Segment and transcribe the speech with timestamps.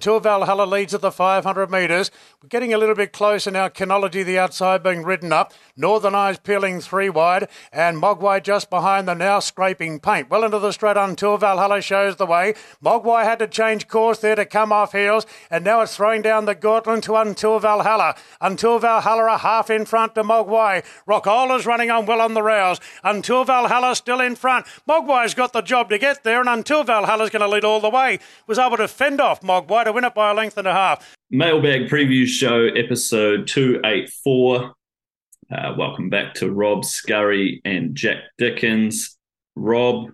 [0.00, 2.10] Tour Valhalla leads at the 500 metres.
[2.42, 3.68] We're getting a little bit closer now.
[3.68, 5.52] Kinology, the outside, being ridden up.
[5.76, 7.48] Northern Eyes peeling three wide.
[7.72, 10.30] And Mogwai just behind them now, scraping paint.
[10.30, 12.54] Well into the straight Until Valhalla shows the way.
[12.84, 15.26] Mogwai had to change course there to come off heels.
[15.50, 18.14] And now it's throwing down the Gortland to Until Valhalla.
[18.40, 20.84] Until Valhalla a half in front to Mogwai.
[21.06, 22.80] Rockola's running on well on the rails.
[23.02, 24.66] Until Valhalla still in front.
[24.88, 26.40] Mogwai's got the job to get there.
[26.40, 28.18] And Until Valhalla's going to lead all the way.
[28.46, 31.16] Was able to fend off Mogwai to win it by a length and a half.
[31.30, 34.74] Mailbag Preview Show, episode 284.
[35.50, 39.16] Uh, welcome back to Rob Scurry and Jack Dickens.
[39.56, 40.10] Rob,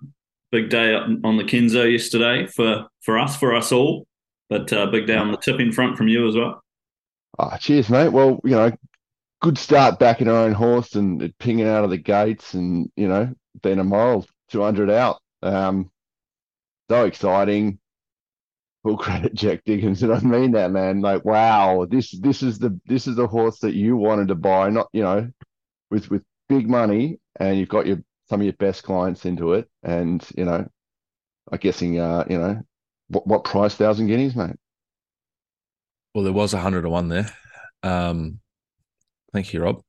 [0.53, 4.07] big day on the Kenzo yesterday for, for us, for us all,
[4.49, 6.63] but uh, big day on the tipping front from you as well.
[7.39, 8.11] Oh, cheers, mate.
[8.11, 8.71] Well, you know,
[9.43, 13.09] good start back in our own horse and pinging out of the gates and, you
[13.09, 15.21] know, being a mile 200 out.
[15.43, 15.91] Um,
[16.89, 17.81] so exciting
[18.85, 21.01] full credit Jack Dickens, and I mean that, man.
[21.01, 24.71] Like, wow, this this is the this is the horse that you wanted to buy,
[24.71, 25.29] not you know,
[25.91, 29.69] with with big money, and you've got your some of your best clients into it,
[29.83, 30.69] and you know,
[31.51, 32.61] I'm guessing, uh, you know,
[33.09, 34.57] what what price thousand guineas, mate?
[36.15, 37.29] Well, there was a hundred to one there.
[37.83, 38.39] Um,
[39.33, 39.83] thank you, Rob.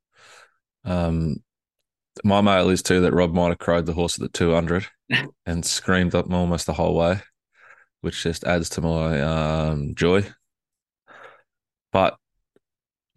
[0.84, 1.36] Um,
[2.24, 4.86] my mail is too that Rob might have crowed the horse at the two hundred
[5.46, 7.20] and screamed up almost the whole way
[8.06, 10.24] which just adds to my um, joy.
[11.90, 12.16] But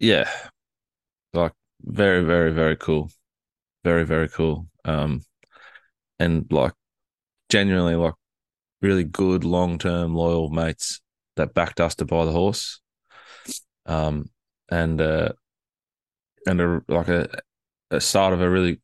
[0.00, 0.28] yeah,
[1.32, 3.08] like very, very, very cool,
[3.84, 4.66] very, very cool.
[4.84, 5.22] Um,
[6.18, 6.72] and like
[7.50, 8.14] genuinely, like
[8.82, 11.00] really good, long term, loyal mates
[11.36, 12.80] that backed us to buy the horse.
[13.86, 14.28] Um,
[14.72, 15.28] and uh,
[16.48, 17.28] and a like a,
[17.92, 18.80] a start of a really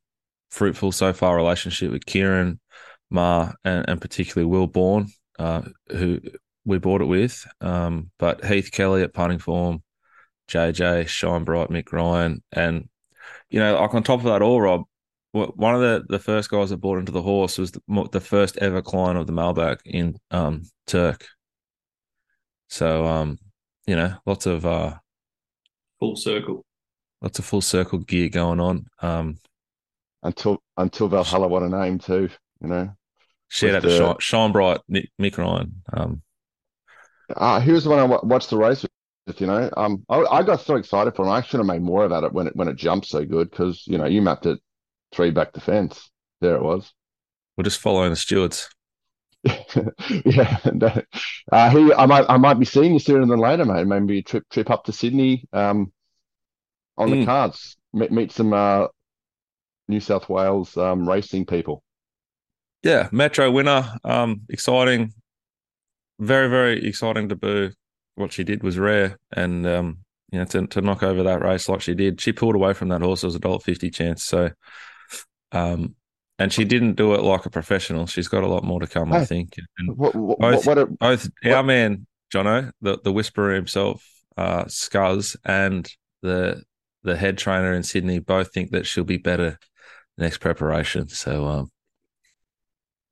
[0.51, 2.61] fruitful so far relationship with Kieran,
[3.09, 5.07] Ma, and, and particularly Will Bourne
[5.37, 6.19] uh, who
[6.65, 7.45] we bought it with.
[7.61, 9.83] Um, but Heath Kelly at punting form,
[10.49, 12.89] JJ, Shine Bright, Mick Ryan, and
[13.49, 14.83] you know, like on top of that all, Rob,
[15.31, 18.57] one of the, the first guys that bought into the horse was the, the first
[18.57, 21.27] ever client of the mailbag in um, Turk.
[22.69, 23.37] So, um,
[23.85, 24.95] you know, lots of uh,
[25.99, 26.65] full circle,
[27.21, 28.85] lots of full circle gear going on.
[29.01, 29.37] Um,
[30.23, 32.29] until until Valhalla, what a name too,
[32.61, 32.91] you know.
[33.49, 35.81] Shout out to Sean, Sean Bright, Mick, Mick Ryan.
[35.93, 36.21] Um,
[37.35, 38.91] uh, here's the one I watched the race with.
[39.41, 41.31] You know, um, I, I got so excited for him.
[41.31, 43.83] I should have made more about it when it when it jumped so good because
[43.85, 44.57] you know you mapped it
[45.11, 46.09] three back the fence.
[46.39, 46.93] There it was.
[47.57, 48.69] We're just following the stewards.
[49.43, 50.59] yeah,
[51.51, 53.85] uh, he, I might, I might be seeing you sooner than later, mate.
[53.85, 55.91] Maybe a trip, trip up to Sydney, um,
[56.97, 57.25] on the mm.
[57.25, 58.87] cards, meet, meet some uh,
[59.87, 61.83] New South Wales um, racing people
[62.83, 63.97] yeah, Metro winner.
[64.03, 65.13] Um, exciting,
[66.19, 67.71] very very exciting debut.
[68.15, 69.99] What she did was rare, and um,
[70.31, 72.89] you know to, to knock over that race like she did, she pulled away from
[72.89, 73.23] that horse.
[73.23, 74.23] It was a dollar fifty chance.
[74.23, 74.51] So,
[75.51, 75.95] um,
[76.39, 78.07] and she didn't do it like a professional.
[78.07, 79.55] She's got a lot more to come, hey, I think.
[79.77, 84.03] And what, what, both, what both our man Jono, the the whisperer himself,
[84.35, 85.89] uh, Scuzz, and
[86.21, 86.63] the
[87.03, 89.57] the head trainer in Sydney both think that she'll be better
[90.17, 91.07] next preparation.
[91.07, 91.69] So um,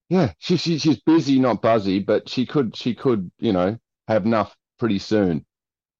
[0.09, 3.77] yeah, she, she she's busy, not buzzy, but she could she could you know
[4.07, 5.45] have enough pretty soon.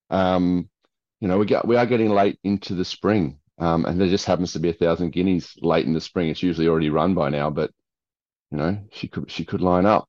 [0.10, 0.70] Um,
[1.22, 4.26] you know, we got we are getting late into the spring, um, and there just
[4.26, 6.30] happens to be a thousand guineas late in the spring.
[6.30, 7.72] It's usually already run by now, but
[8.52, 10.08] you know, she could she could line up.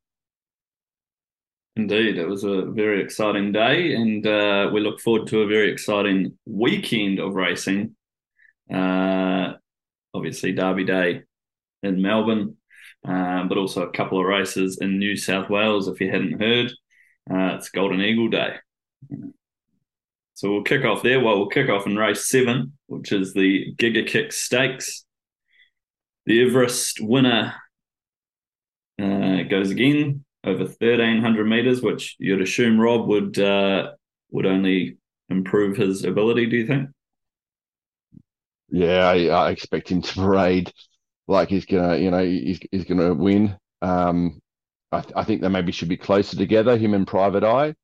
[1.76, 5.70] Indeed, it was a very exciting day, and uh, we look forward to a very
[5.70, 7.94] exciting weekend of racing.
[8.72, 9.52] Uh,
[10.14, 11.22] obviously, Derby Day
[11.82, 12.56] in Melbourne,
[13.06, 15.88] um, but also a couple of races in New South Wales.
[15.88, 16.72] If you hadn't heard,
[17.30, 18.56] uh, it's Golden Eagle Day.
[20.34, 21.20] So we'll kick off there.
[21.20, 25.04] Well, we'll kick off in race seven, which is the Giga Kick Stakes.
[26.26, 27.54] The Everest winner
[29.00, 33.92] uh, goes again over 1,300 meters, which you'd assume Rob would uh,
[34.30, 34.98] would only
[35.28, 36.46] improve his ability.
[36.46, 36.90] Do you think?
[38.68, 40.72] Yeah, I, I expect him to parade
[41.28, 43.56] like he's gonna, you know, he's he's gonna win.
[43.82, 44.40] Um,
[44.92, 47.74] I, th- I think they maybe should be closer together, him and Private Eye,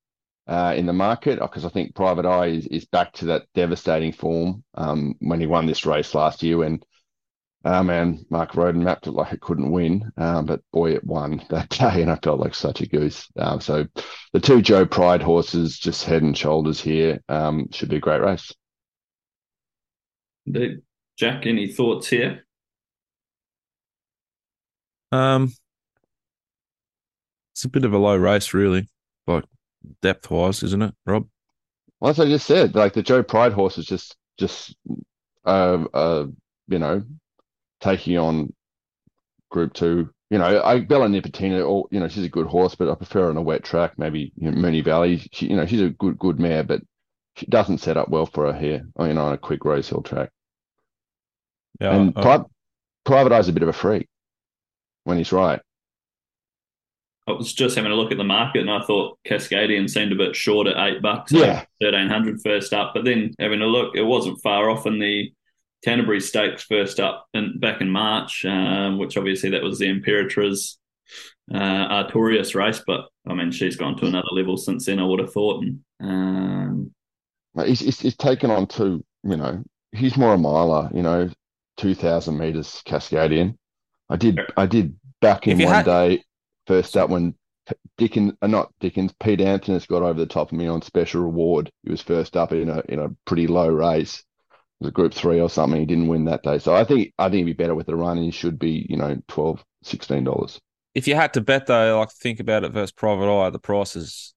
[0.46, 4.12] uh, in the market, because I think Private Eye is, is back to that devastating
[4.12, 6.58] form um, when he won this race last year.
[6.58, 6.80] When,
[7.64, 11.42] uh, man, Mark Roden mapped it like it couldn't win, um, but boy, it won
[11.50, 13.28] that day, and I felt like such a goose.
[13.36, 13.86] Um, so
[14.32, 18.22] the two Joe Pride horses, just head and shoulders here, um, should be a great
[18.22, 18.52] race.
[21.18, 22.46] Jack, any thoughts here?
[25.12, 25.52] Um,
[27.52, 28.88] it's a bit of a low race, really.
[29.26, 29.44] Like
[30.00, 31.28] depth wise, isn't it, Rob?
[32.00, 34.74] Well, as I just said, like the Joe Pride horse is just just
[35.44, 36.26] uh, uh
[36.68, 37.04] you know
[37.80, 38.52] taking on
[39.50, 40.10] Group Two.
[40.30, 43.28] You know, I Bella Nipotina, or you know, she's a good horse, but I prefer
[43.28, 43.98] on a wet track.
[43.98, 45.18] Maybe you know, Moonee Valley.
[45.32, 46.80] She, you know, she's a good good mare, but
[47.36, 48.86] she doesn't set up well for her here.
[48.98, 50.30] You know, on a quick Rosehill track.
[51.80, 52.44] Yeah, and I- Pri-
[53.04, 54.08] Private Eye's a bit of a freak
[55.04, 55.60] when he's right.
[57.26, 60.16] I was just having a look at the market and I thought Cascadian seemed a
[60.16, 61.30] bit short at eight bucks.
[61.30, 61.64] Yeah.
[61.78, 62.92] 1300 first up.
[62.94, 65.32] But then having a look, it wasn't far off in the
[65.84, 70.76] Canterbury Stakes first up in, back in March, um, which obviously that was the Imperatriz
[71.54, 71.58] uh,
[72.04, 72.82] Artorius race.
[72.84, 75.62] But I mean, she's gone to another level since then, I would have thought.
[75.62, 76.92] And um,
[77.66, 79.62] He's, he's, he's taken on two, you know,
[79.92, 81.28] he's more a miler, you know,
[81.76, 83.56] 2000 meters Cascadian.
[84.12, 86.24] I did, I did back in one had- day,
[86.66, 87.34] first up when
[87.96, 91.70] Dickens, uh, not Dickens, Pete Anthony's got over the top of me on special reward.
[91.82, 94.18] He was first up in a, in a pretty low race.
[94.18, 95.80] It was a group three or something.
[95.80, 96.58] He didn't win that day.
[96.58, 98.84] So I think, I think he'd be better with the run and he should be,
[98.90, 100.58] you know, 12, $16.
[100.94, 104.34] if you had to bet though, like think about it versus Private Eye, the prices,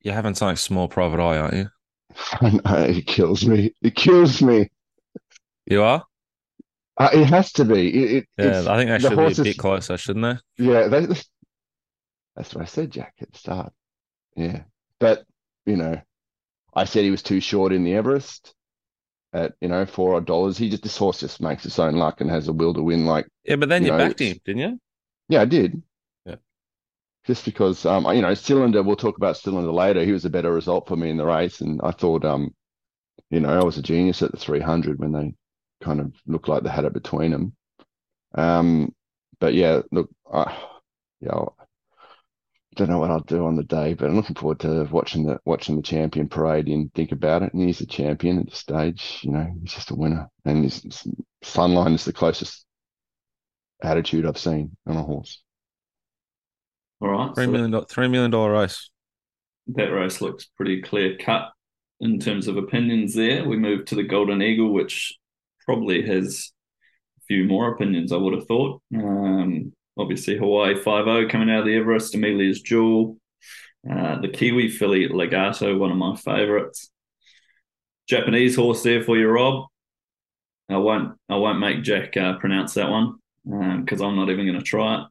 [0.00, 1.68] you're having something small Private Eye, aren't you?
[2.40, 3.74] I know, it kills me.
[3.82, 4.70] It kills me.
[5.66, 6.06] You are?
[7.00, 7.88] Uh, it has to be.
[7.88, 10.64] It, it, Yeah, I think they the should be horses- a bit closer, shouldn't they?
[10.64, 11.06] Yeah, they,
[12.36, 13.72] that's what I said, Jack, at the start.
[14.36, 14.62] Yeah,
[14.98, 15.24] but
[15.66, 16.00] you know,
[16.74, 18.54] I said he was too short in the Everest
[19.32, 20.58] at you know four odd dollars.
[20.58, 23.06] He just this horse just makes its own luck and has a will to win.
[23.06, 24.80] Like, Yeah, but then You you, know, backed him, didn't you?
[25.28, 25.82] yeah, I did.
[26.26, 26.36] Yeah.
[27.26, 28.82] Just because, um, you know, Cylinder.
[28.82, 30.04] We'll talk about Cylinder later.
[30.04, 32.54] He was a better result for me in the race, and I thought, um,
[33.30, 35.34] you know, I was a genius at the three hundred when they
[35.80, 37.56] kind of looked like they had it between them.
[38.34, 38.94] Um,
[39.40, 40.56] but yeah, look, I,
[41.20, 41.56] yeah, I'll-
[42.76, 45.40] don't know what I'll do on the day, but I'm looking forward to watching the
[45.44, 47.52] watching the champion parade and think about it.
[47.52, 50.80] And he's a champion at the stage, you know, he's just a winner, and his,
[50.82, 51.04] his
[51.42, 52.64] Sunline is the closest
[53.82, 55.42] attitude I've seen on a horse.
[57.00, 57.34] all right.
[57.34, 58.88] Three so million dollar three million dollar race.
[59.68, 61.50] that race looks pretty clear cut
[62.00, 63.46] in terms of opinions there.
[63.48, 65.18] We move to the Golden Eagle, which
[65.64, 66.52] probably has
[67.18, 68.82] a few more opinions, I would have thought.
[68.94, 73.16] Um, obviously, Hawaii 5 coming out of the Everest, Amelia's Jewel,
[73.90, 76.90] uh, the Kiwi filly Legato, one of my favourites.
[78.08, 79.66] Japanese horse there for you, Rob.
[80.68, 81.16] I won't.
[81.28, 84.96] I won't make Jack uh, pronounce that one because I'm not even going to try
[84.96, 85.06] it.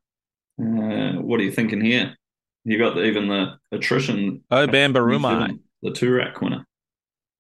[0.62, 2.16] Uh, what are you thinking here?
[2.66, 5.22] You got the, even the attrition Oh, New Bambaruma.
[5.22, 6.66] Zealand, the Toorak winner.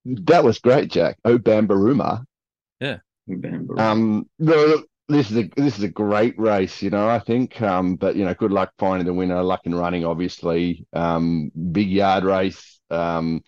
[0.06, 1.18] That was great, Jack.
[1.26, 2.24] Oh, Bambaruma.
[3.78, 7.10] Um, the, this is a this is a great race, you know.
[7.10, 9.42] I think, um, but you know, good luck finding the winner.
[9.44, 10.86] Luck in running, obviously.
[10.94, 12.80] Um, big yard race.
[12.90, 13.44] Um,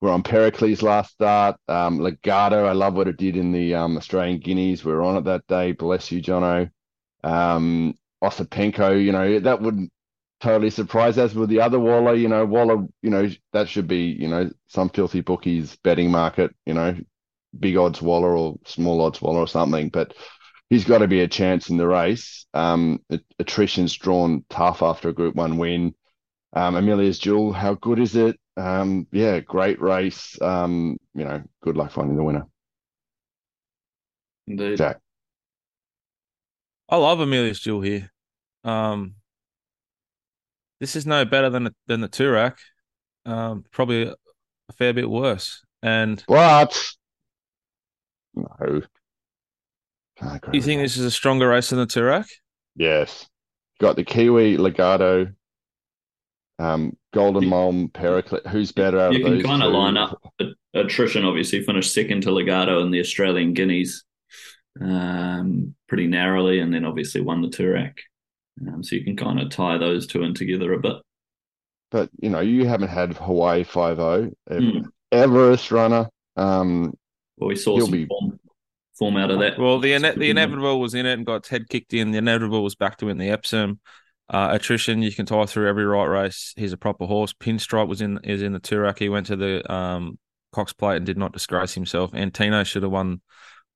[0.00, 1.56] we're on Pericles last start.
[1.68, 4.84] Um, Legato, I love what it did in the um Australian Guineas.
[4.84, 5.72] We were on it that day.
[5.72, 6.70] Bless you, Jono.
[7.24, 9.90] Um, Osipenko, you know, that wouldn't
[10.40, 12.14] totally surprise us with the other Waller.
[12.14, 16.54] You know, Waller, you know, that should be, you know, some filthy bookies betting market.
[16.66, 16.96] You know,
[17.58, 20.14] big odds Waller or small odds Waller or something, but
[20.70, 22.46] he's got to be a chance in the race.
[22.54, 23.00] Um,
[23.38, 25.94] attrition's drawn tough after a Group One win.
[26.52, 28.38] Um, Amelia's Jewel, how good is it?
[28.56, 30.40] Um, yeah, great race.
[30.40, 32.46] Um, you know, good luck finding the winner.
[34.46, 34.78] Indeed.
[34.78, 34.98] Jack.
[36.88, 38.10] I love Amelia's Jewel here.
[38.64, 39.16] Um,
[40.80, 42.56] this is no better than the, than the Toorak.
[43.24, 45.64] Um, probably a, a fair bit worse.
[45.82, 46.80] And What?
[48.36, 48.82] No.
[50.18, 52.26] Can't you think this is a stronger race than the Toorak?
[52.74, 53.28] Yes.
[53.80, 55.28] Got the Kiwi, Legato,
[56.58, 58.40] um, Golden You- Mom, Pericles.
[58.50, 60.22] Who's better out You of can those kind of line up.
[60.74, 64.04] Attrition obviously finished second to Legato in the Australian Guineas,
[64.80, 67.94] um, pretty narrowly, and then obviously won the Toorak.
[68.66, 70.96] Um, so you can kind of tie those two in together a bit.
[71.90, 74.80] But you know, you haven't had Hawaii Five O, Hmm.
[75.12, 76.08] Everest runner.
[76.36, 76.94] Um,
[77.36, 78.38] Well, we saw He'll some be- form,
[78.98, 79.58] form out of that.
[79.58, 82.12] Well, the ine- the inevitable was in it and got Ted kicked in.
[82.12, 83.80] The inevitable was back to win the Epsom.
[84.28, 86.52] Uh, attrition, you can tie through every right race.
[86.56, 87.32] He's a proper horse.
[87.32, 88.98] Pinstripe was in is in the Toorak.
[88.98, 90.18] He went to the um,
[90.52, 92.12] Cox Plate and did not disgrace himself.
[92.12, 93.20] Antino should have won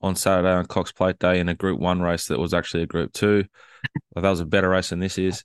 [0.00, 2.86] on Saturday on Cox Plate Day in a Group One race that was actually a
[2.86, 3.44] Group Two.
[4.14, 5.44] Well, that was a better race than this is.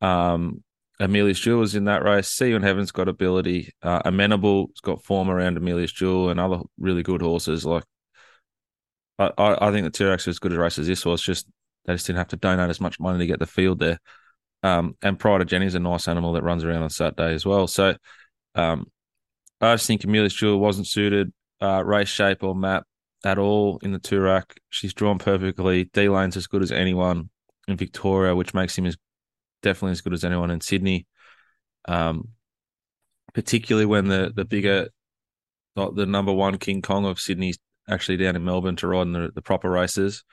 [0.00, 0.62] Um,
[1.00, 2.28] Amelia's Jewel was in that race.
[2.28, 3.72] See you in Heaven's got ability.
[3.82, 7.64] Uh, Amenable's got form around Amelia's Jewel and other really good horses.
[7.64, 7.84] Like
[9.18, 11.20] I, I I think the Toorak was as good a race as this was.
[11.22, 11.46] Just
[11.84, 13.98] they just didn't have to donate as much money to get the field there.
[14.62, 17.66] Um, and Pride of Jenny's a nice animal that runs around on Saturday as well.
[17.66, 17.94] So
[18.54, 18.86] Um,
[19.60, 22.84] I just think Amelia's Jewel wasn't suited uh, race shape or map
[23.24, 24.56] at all in the Toorak.
[24.70, 25.84] She's drawn perfectly.
[25.92, 27.30] D Lane's as good as anyone
[27.66, 28.96] in Victoria, which makes him as
[29.64, 31.06] definitely as good as anyone in Sydney.
[31.86, 32.28] Um,
[33.34, 34.88] particularly when the the bigger,
[35.74, 39.12] not the number one King Kong of Sydney's actually down in Melbourne to ride in
[39.12, 40.24] the, the proper races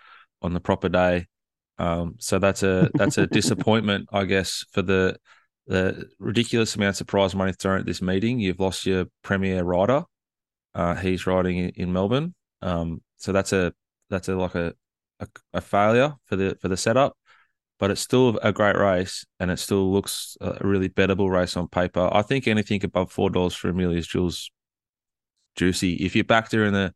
[0.42, 1.28] on the proper day.
[1.78, 5.18] Um, so that's a that's a disappointment, I guess, for the
[5.68, 8.40] the ridiculous amounts of prize money thrown at this meeting.
[8.40, 10.04] You've lost your premier rider.
[10.74, 12.34] Uh, he's riding in, in Melbourne.
[12.62, 13.74] Um, so that's a
[14.10, 14.74] that's a like a,
[15.20, 17.16] a, a failure for the for the setup,
[17.82, 21.68] but it's still a great race, and it still looks a really bettable race on
[21.68, 22.08] paper.
[22.14, 24.52] I think anything above four dollars for Amelia's Jewels
[25.56, 25.96] juicy.
[25.96, 26.94] If you backed her in the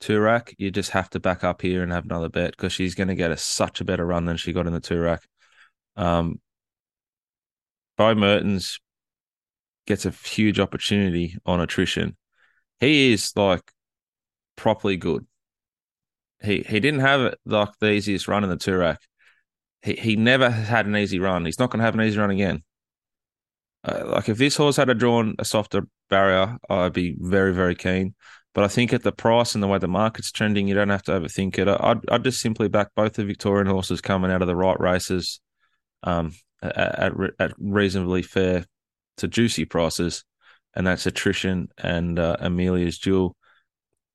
[0.00, 3.06] Toorak, you just have to back up here and have another bet because she's going
[3.08, 5.20] to get a, such a better run than she got in the Toorak.
[5.94, 6.40] Um,
[7.96, 8.80] Beau Mertens
[9.86, 12.16] gets a huge opportunity on attrition.
[12.80, 13.70] He is like
[14.56, 15.28] properly good.
[16.42, 18.96] He he didn't have like the easiest run in the Toorak.
[19.84, 21.44] He he never had an easy run.
[21.44, 22.62] He's not going to have an easy run again.
[23.84, 28.14] Uh, like if this horse had drawn a softer barrier, I'd be very very keen.
[28.54, 31.02] But I think at the price and the way the market's trending, you don't have
[31.04, 31.68] to overthink it.
[31.68, 35.40] I'd, I'd just simply back both the Victorian horses coming out of the right races
[36.04, 38.64] um, at, at, at reasonably fair
[39.16, 40.24] to juicy prices,
[40.74, 43.36] and that's Attrition and uh, Amelia's Jewel.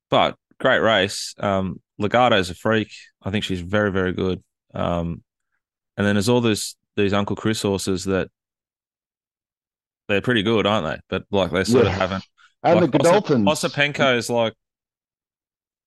[0.08, 1.34] But great race.
[1.38, 2.92] Um, Legato's a freak.
[3.22, 4.42] I think she's very, very good.
[4.74, 5.22] Um,
[5.96, 8.28] and then there's all these these Uncle Chris horses that
[10.08, 11.00] they're pretty good, aren't they?
[11.08, 11.92] But like they sort Yeah.
[11.92, 12.24] of haven't.
[12.62, 13.46] And like the Godolphins.
[13.46, 14.52] Osipenko is like.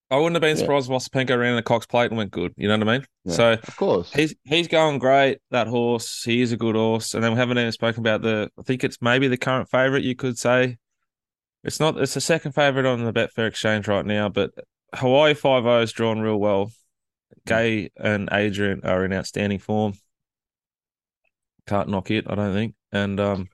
[0.10, 2.52] I wouldn't have been surprised if Osipenko ran in the Cox Plate and went good.
[2.58, 3.06] You know what I mean?
[3.26, 4.12] Yeah, So of course.
[4.12, 5.38] he's he's going great.
[5.52, 7.14] That horse, he is a good horse.
[7.14, 8.50] And then we haven't even spoken about the.
[8.58, 10.04] I think it's maybe the current favorite.
[10.04, 10.78] You could say
[11.64, 11.98] it's not.
[12.00, 14.30] It's the second favorite on the Betfair Exchange right now.
[14.30, 14.50] But
[14.96, 16.72] Hawaii Five O is drawn real well.
[17.48, 19.94] Gai and Adrian are in outstanding form.
[21.68, 22.76] Can't knock it, I don't think.
[22.92, 23.50] And um,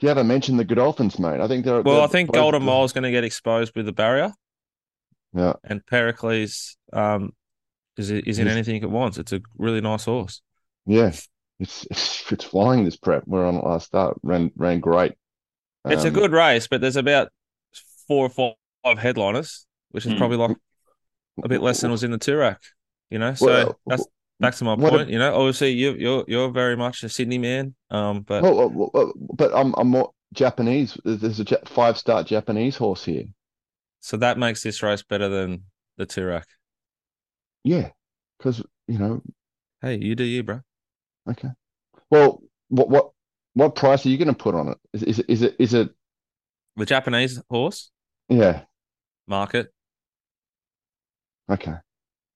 [0.00, 1.40] You haven't mentioned the Godolphins, mate.
[1.40, 1.82] I think they're.
[1.82, 4.32] well, they're I think both- Golden Mile's going to get exposed with the barrier,
[5.34, 7.32] Yeah, and Pericles um
[7.96, 9.18] is is in anything it wants.
[9.18, 10.40] It's a really nice horse.
[10.86, 11.12] yeah.
[11.60, 13.22] It's, it's it's flying this prep.
[13.26, 14.18] We're on it last start.
[14.24, 15.12] Ran ran great.
[15.84, 17.28] It's a Um, good race, but there's about
[18.08, 18.54] four or
[18.84, 20.18] five headliners, which is Hmm.
[20.18, 20.56] probably like
[21.44, 22.56] a bit less than was in the Toorak.
[23.12, 24.06] You know, so Well, that's
[24.40, 25.10] back to my point.
[25.10, 29.12] you know, obviously you you're you're very much a Sydney man, um, but Well, well,
[29.34, 30.96] but I'm I'm more Japanese.
[31.04, 33.24] There's a five star Japanese horse here.
[34.00, 35.64] so that makes this race better than
[35.98, 36.44] the Toorak.
[37.64, 37.90] Yeah,
[38.38, 39.22] because you know.
[39.82, 40.60] Hey, you do you, bro.
[41.28, 41.50] Okay.
[42.10, 43.10] Well, what what
[43.52, 44.78] what price are you going to put on it?
[44.94, 45.90] Is is it is it is it?
[46.76, 47.90] The Japanese horse
[48.30, 48.62] Yeah.
[49.26, 49.70] market,
[51.50, 51.74] Okay.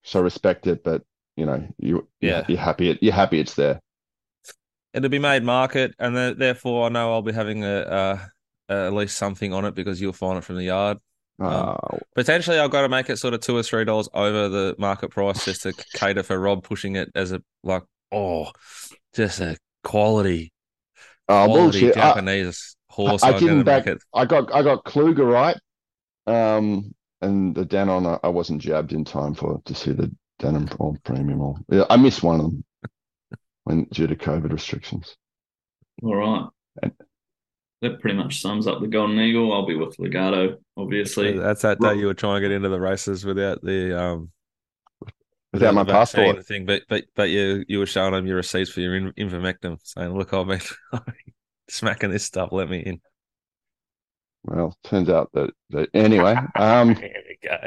[0.06, 1.02] So respect it, but
[1.36, 2.46] you know you Yeah.
[2.48, 3.80] you're happy it you're happy it's there.
[4.92, 8.18] it'll be made market, and then, therefore I know I'll be having a, uh
[8.68, 10.98] at least something on it because you'll find it from the yard.
[11.44, 14.48] Um, Oh, Potentially, I've got to make it sort of two or three dollars over
[14.48, 18.50] the market price just to cater for Rob pushing it as a like oh,
[19.14, 20.52] just a quality
[21.28, 21.96] oh quality bullshit!
[22.00, 23.26] I, Japanese horse.
[23.26, 23.86] I I'm didn't back.
[23.86, 24.02] it.
[24.14, 25.56] I got I got Kluger right.
[26.26, 30.68] Um, and the Danon I, I wasn't jabbed in time for to see the Denim
[30.78, 32.64] or Premium or yeah, I missed one of them
[33.64, 35.16] when due to COVID restrictions.
[36.02, 36.46] All right.
[36.82, 36.92] And-
[37.82, 39.52] That pretty much sums up the Golden Eagle.
[39.52, 41.38] I'll be with Legato, obviously.
[41.38, 44.30] That's that day you were trying to get into the races without the um
[45.52, 46.44] Without my passport.
[46.46, 49.78] thing, but but but you you were showing them your receipts for your in, Invermectin,
[49.82, 50.60] saying, "Look, I've been
[51.70, 52.50] smacking this stuff.
[52.52, 53.00] Let me in."
[54.46, 56.36] Well, turns out that, that anyway.
[56.54, 57.58] Um, There we go.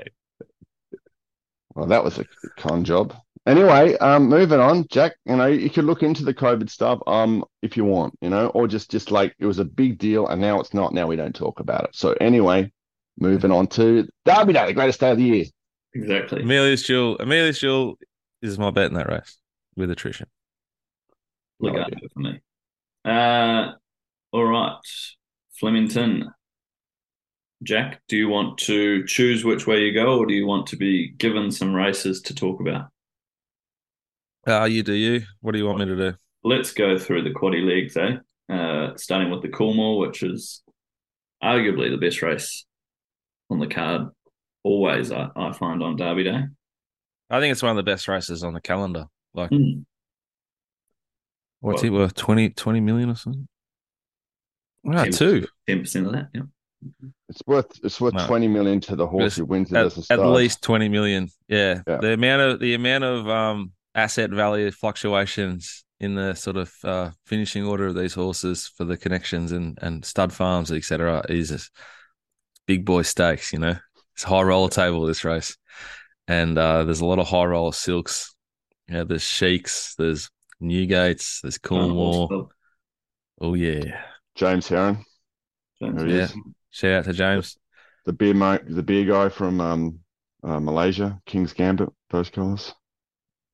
[1.76, 2.26] well, that was a
[2.58, 3.14] con job.
[3.46, 5.14] Anyway, um, moving on, Jack.
[5.26, 8.48] You know, you could look into the COVID stuff, um, if you want, you know,
[8.48, 10.94] or just just like it was a big deal, and now it's not.
[10.94, 11.96] Now we don't talk about it.
[11.96, 12.72] So anyway,
[13.18, 15.46] moving on to Derby Day, the greatest day of the year.
[15.94, 16.44] Exactly.
[16.44, 17.18] Amelia Jewel.
[17.20, 17.98] Amelia Jewel
[18.42, 19.38] is my bet in that race
[19.76, 20.28] with attrition.
[21.60, 22.42] Look out for me.
[23.04, 23.72] Uh,
[24.32, 24.78] all right.
[25.60, 26.30] Flemington.
[27.64, 30.78] Jack, do you want to choose which way you go, or do you want to
[30.78, 32.88] be given some races to talk about?
[34.48, 35.22] Ah, you do you.
[35.42, 36.14] What do you want me to do?
[36.44, 38.18] Let's go through the quaddy leagues, eh?
[38.52, 40.64] Uh, starting with the Coolmore, which is
[41.44, 42.66] arguably the best race
[43.50, 44.08] on the card.
[44.64, 46.44] Always, I, I find on Derby Day.
[47.30, 49.06] I think it's one of the best races on the calendar.
[49.34, 49.82] Like, Hmm.
[51.60, 52.16] what's it worth?
[52.16, 53.48] 20, 20 million or something?
[54.88, 55.46] Ah, two.
[55.68, 56.30] ten percent of that.
[56.34, 56.44] Yeah.
[57.28, 58.26] It's worth it's worth No.
[58.26, 60.90] twenty million to the horse Just who wins it At, as a at least twenty
[60.90, 61.30] million.
[61.48, 61.82] Yeah.
[61.88, 61.98] Yeah.
[61.98, 67.10] The amount of the amount of um asset value fluctuations in the sort of uh,
[67.26, 71.72] finishing order of these horses for the connections and and stud farms, etc., is just
[72.68, 73.52] big boy stakes.
[73.52, 73.76] You know,
[74.14, 75.58] it's high roller table this race,
[76.28, 78.34] and uh, there's a lot of high roller silks.
[78.88, 80.30] Yeah, there's Sheiks, there's
[80.62, 82.50] Newgates, there's Cornwall.
[83.42, 84.02] Oh yeah,
[84.36, 85.04] James Harron,
[85.82, 86.24] there he Yeah.
[86.24, 86.34] is.
[86.72, 87.58] Shout out to James.
[88.06, 90.00] the beer mo- the beer guy from um,
[90.44, 92.74] uh, Malaysia, King's Gambit, those colours.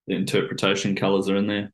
[0.08, 1.72] The interpretation colours are in there.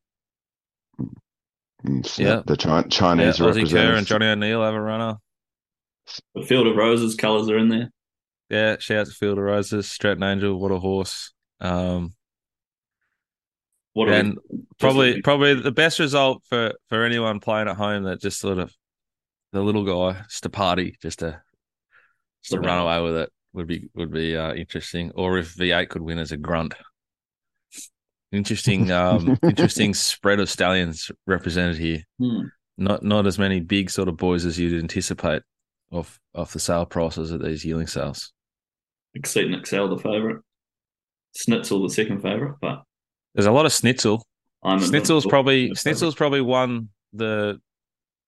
[1.86, 2.42] Mm, so Yeah.
[2.46, 4.08] the Chi- Yeah, Chinese Aussie Kerr and.
[4.08, 5.18] Johnny O'Neill have a runner.
[6.36, 7.92] The Field of Roses colours are in there.
[8.50, 11.32] Yeah, shout out to Field of Roses, Stratton Angel, what a horse.
[11.60, 12.14] Um,
[13.94, 18.04] What and we- probably looking- probably the best result for for anyone playing at home
[18.04, 18.74] that just sort of
[19.52, 21.42] the little guy just a party just to
[22.42, 25.12] just to run away with it would be would be uh, interesting.
[25.16, 26.74] Or if v8 could win as a grunt.
[28.32, 32.04] Interesting um interesting spread of stallions represented here.
[32.20, 32.46] Hmm.
[32.78, 35.44] not not as many big sort of boys as you'd anticipate
[35.92, 38.32] off off the sale prices at these yearling sales.
[39.14, 40.38] Exceed and Excel, the favourite.
[41.36, 42.84] Snitzel, the second favourite, but
[43.34, 44.26] there's a lot of schnitzel.
[44.64, 47.60] I'm Schnitzel's probably the Schnitzel's probably won the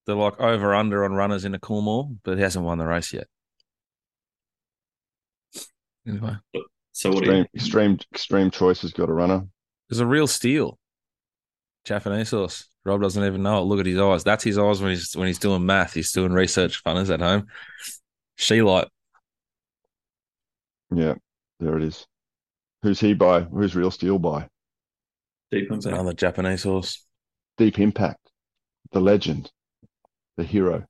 [0.05, 3.13] the like over under on runners in a Coolmore, but he hasn't won the race
[3.13, 3.27] yet.
[6.07, 6.35] Anyway,
[6.91, 9.47] So what do you Extreme, extreme, extreme choice has got a runner.
[9.89, 10.77] there's a real steal.
[11.85, 12.67] Japanese horse.
[12.85, 13.65] Rob doesn't even know it.
[13.65, 14.23] Look at his eyes.
[14.23, 15.93] That's his eyes when he's when he's doing math.
[15.93, 17.47] He's doing research funners at home.
[18.35, 18.87] She light.
[20.93, 21.15] Yeah,
[21.59, 22.05] there it is.
[22.81, 23.41] Who's he by?
[23.41, 24.47] Who's Real Steel by?
[25.51, 25.85] deep It's impact?
[25.85, 27.05] another Japanese horse.
[27.57, 28.31] Deep Impact,
[28.91, 29.51] the legend,
[30.37, 30.85] the hero.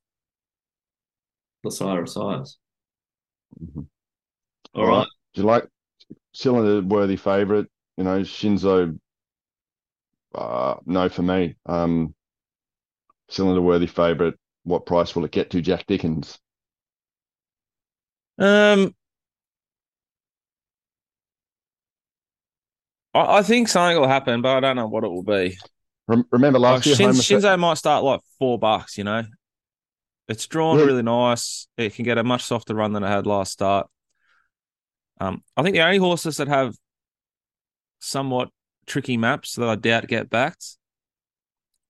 [1.64, 2.58] The sire of sires.
[3.62, 3.88] Mhm.
[4.74, 5.08] All right.
[5.34, 5.68] Do you like
[6.34, 7.68] cylinder worthy favourite?
[7.98, 9.00] You know, Shinzo.
[10.34, 11.56] Uh, no, for me.
[11.66, 12.16] Um,
[13.30, 14.36] cylinder worthy favourite.
[14.64, 15.62] What price will it get to?
[15.62, 16.40] Jack Dickens.
[18.38, 18.96] Um,
[23.14, 25.58] I, I think something will happen, but I don't know what it will be.
[26.08, 29.24] Rem- remember last year, Shin, Shinzo might start like four bucks, you know.
[30.28, 30.86] It's drawn Yeah.
[30.86, 31.68] really nice.
[31.78, 33.88] It can get a much softer run than it had last start.
[35.20, 36.76] Um, I think the only horses that have
[38.00, 38.50] somewhat
[38.86, 40.78] tricky maps that I doubt get backed.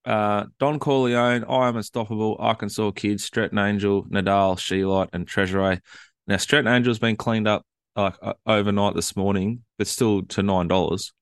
[0.05, 5.79] Uh, Don Corleone, I am unstoppable, Arkansas Kid, Stretton Angel, Nadal, Sheelight, and Treasury.
[6.27, 10.67] Now Stretton Angel's been cleaned up like uh, overnight this morning, but still to nine
[10.67, 11.13] dollars.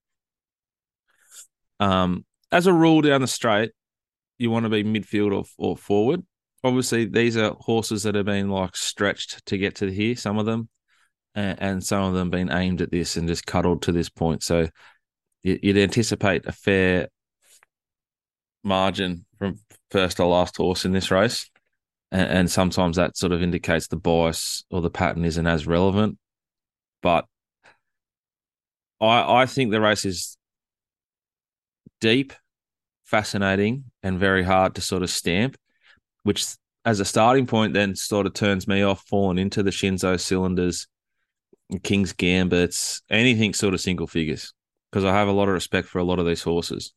[1.79, 3.71] Um, as a rule down the straight,
[4.37, 6.23] you want to be midfield or, or forward.
[6.63, 10.45] Obviously, these are horses that have been like stretched to get to here, some of
[10.45, 10.69] them,
[11.33, 14.43] and, and some of them been aimed at this and just cuddled to this point.
[14.43, 14.67] So
[15.43, 17.07] you- you'd anticipate a fair
[18.63, 19.59] margin from
[19.89, 21.49] first to last horse in this race.
[22.11, 26.17] And, and sometimes that sort of indicates the bias or the pattern isn't as relevant.
[27.01, 27.25] But
[28.99, 30.37] I I think the race is
[32.01, 32.33] deep,
[33.05, 35.55] fascinating, and very hard to sort of stamp,
[36.23, 36.45] which
[36.83, 40.87] as a starting point then sort of turns me off falling into the Shinzo cylinders,
[41.83, 44.53] King's Gambits, anything sort of single figures,
[44.91, 46.93] because I have a lot of respect for a lot of these horses.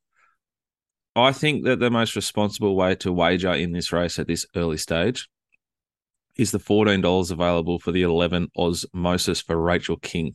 [1.14, 4.78] I think that the most responsible way to wager in this race at this early
[4.78, 5.28] stage
[6.36, 10.34] is the $14 available for the 11 Osmosis for Rachel King.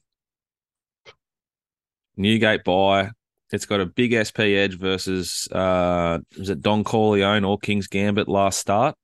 [2.16, 3.12] Newgate buy.
[3.52, 8.28] It's got a big SP edge versus uh was it Don Corleone or King's Gambit
[8.28, 8.96] last start.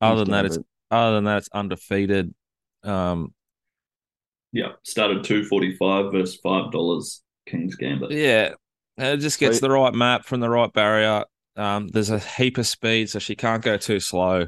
[0.00, 0.58] Other than that, it's
[0.90, 2.32] other than that, it's undefeated.
[2.84, 3.34] Um
[4.52, 4.72] Yeah.
[4.84, 8.10] Started two forty five versus five dollars King's Gambit.
[8.12, 8.54] yeah.
[8.96, 11.24] It just gets So- the right map from the right barrier.
[11.56, 14.46] Um, there's a heap of speed, so she can't go too slow.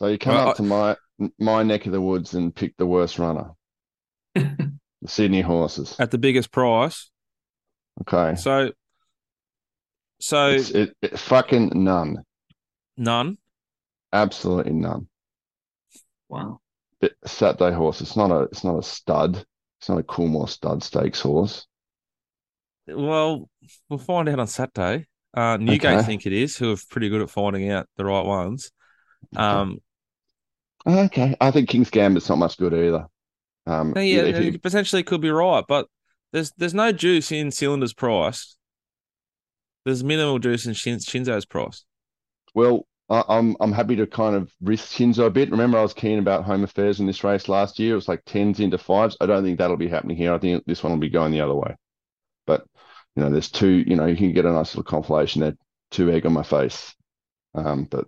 [0.00, 0.96] So you come Well, up to my
[1.38, 3.50] my neck of the woods and pick the worst runner,
[5.02, 5.96] the Sydney horses.
[5.98, 7.10] At the biggest price.
[8.02, 8.72] Okay, So
[10.20, 12.24] so it's it, it fucking none,
[12.96, 13.38] none.
[14.12, 15.08] absolutely none.
[16.28, 16.60] Wow.
[17.00, 18.00] It, Saturday horse.
[18.00, 19.44] It's not a it's not a stud.
[19.80, 21.66] It's not a Coolmore stud stakes horse.
[22.86, 23.48] Well,
[23.88, 25.06] we'll find out on Saturday.
[25.32, 26.02] Uh, Newgate Okay.
[26.06, 28.72] think it is, who are pretty good at finding out the right ones.
[29.36, 29.78] Um,
[30.86, 33.06] Okay, I think King's Gambit's not much good either.
[33.70, 35.86] Um, now, yeah, if you- you potentially could be right, but
[36.32, 38.56] there's there's no juice in Cylinder's price.
[39.84, 41.84] There's minimal juice in Shin, Shinzo's price.
[42.54, 45.50] Well, I, I'm I'm happy to kind of risk Shinzo a bit.
[45.50, 47.92] Remember, I was keen about home affairs in this race last year.
[47.92, 49.16] It was like tens into fives.
[49.20, 50.32] I don't think that'll be happening here.
[50.34, 51.74] I think this one will be going the other way.
[52.46, 52.64] But
[53.16, 53.84] you know, there's two.
[53.86, 55.56] You know, you can get a nice little compilation there.
[55.90, 56.94] Two egg on my face.
[57.54, 58.06] Um, but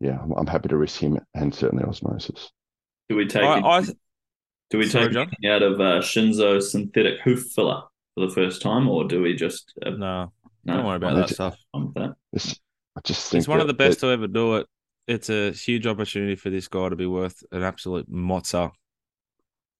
[0.00, 2.50] yeah, I'm, I'm happy to risk him and certainly osmosis.
[3.10, 3.84] Do we take I, any- I
[4.70, 5.22] do we Sorry, take John?
[5.28, 7.82] anything out of uh, Shinzo synthetic hoof filler
[8.14, 10.32] for the first time, or do we just uh, no,
[10.64, 11.56] no, don't worry about that into- stuff.
[11.74, 12.14] I'm with that?
[12.32, 12.58] It's,
[12.96, 14.66] I just think He's one of the best that- to ever do it.
[15.06, 18.70] It's a huge opportunity for this guy to be worth an absolute mozza.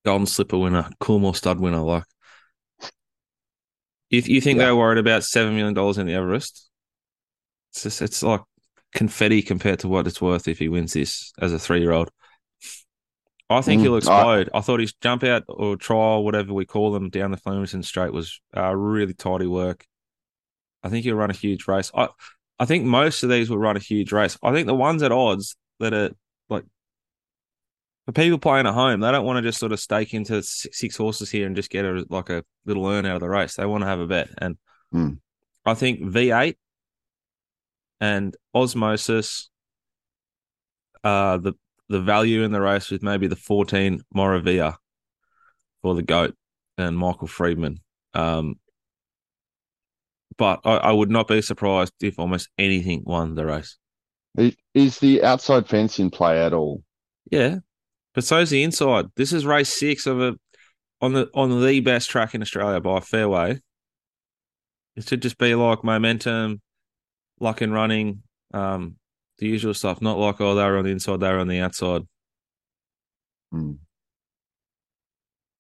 [0.05, 1.81] Golden Slipper winner, Coolmore stud winner.
[1.83, 2.05] Like,
[4.11, 4.67] if you think Yeah.
[4.67, 6.69] they're worried about seven million dollars in the Everest,
[7.73, 8.41] it's just, it's like
[8.95, 12.11] confetti compared to what it's worth if he wins this as a three year old.
[13.51, 14.49] I think Mm, he'll explode.
[14.55, 18.13] I, thought his jump out or trial, whatever we call them, down the Flemington Straight
[18.13, 19.87] was uh, really tidy work.
[20.83, 21.91] I think he'll run a huge race.
[21.95, 22.09] I
[22.59, 24.39] I think most of these will run a huge race.
[24.43, 26.11] I think the ones at odds that are
[26.49, 26.65] like
[28.07, 30.79] for people playing at home, they don't want to just sort of stake into six,
[30.79, 33.57] six horses here and just get a like a little earn out of the race.
[33.57, 34.57] They want to have a bet, and
[34.93, 35.15] Hmm.
[35.67, 36.57] I think V eight
[38.01, 39.51] and Osmosis,
[41.05, 41.55] uh, the
[41.91, 44.79] the value in the race with maybe the fourteen Moravia
[45.83, 46.35] for the goat
[46.79, 47.81] and Michael Freedman.
[48.15, 48.55] Um,
[50.39, 53.77] but I, I would not be surprised if almost anything won the race.
[54.73, 56.85] Is the outside fence in play at all?
[57.31, 57.59] Yeah,
[58.15, 59.07] but so's the inside.
[59.17, 60.37] This is race six of a
[61.01, 63.61] on the on the best track in Australia by a fair way.
[64.95, 66.61] It should just be like momentum,
[67.41, 68.23] luck and running,
[68.55, 68.97] um,
[69.41, 70.01] the usual stuff.
[70.03, 72.03] Not like oh they were on the inside, they were on the outside.
[73.53, 73.73] Hmm.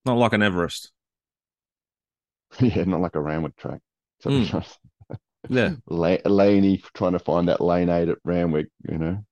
[0.04, 0.92] Not like an Everest.
[2.60, 3.80] Yeah, not like a Randwick track.
[4.20, 4.76] So Mm.
[5.48, 9.24] Yeah, La- Laney trying to find that lane eight at Randwick, you know.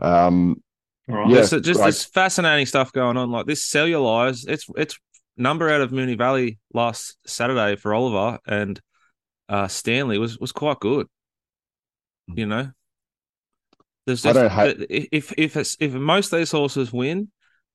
[0.00, 0.62] Um,
[1.08, 1.28] All right.
[1.28, 1.86] Yeah, There's just great.
[1.86, 3.30] this fascinating stuff going on.
[3.30, 4.98] Like this cellulise, it's it's
[5.36, 8.80] number out of Moonee Valley last Saturday for Oliver and
[9.48, 11.06] uh, Stanley was was quite good.
[12.26, 12.70] You know,
[14.08, 14.38] there's just
[14.88, 17.30] if if it's, if most of these horses win,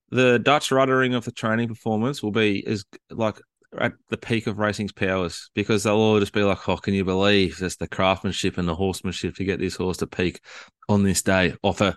[0.09, 3.39] the Dutch ruddering of the training performance will be is like
[3.77, 7.05] at the peak of racing's powers because they'll all just be like, "Oh, can you
[7.05, 10.41] believe there's the craftsmanship and the horsemanship to get this horse to peak
[10.89, 11.95] on this day off a,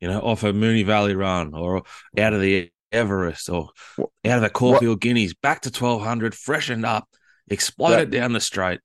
[0.00, 1.82] you know, off a Moonee Valley run or
[2.18, 6.34] out of the Everest or What- out of the Caulfield Guineas back to twelve hundred,
[6.34, 7.08] freshened up,
[7.48, 8.80] exploded down the straight."